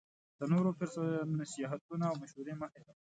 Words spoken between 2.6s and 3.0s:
هیروه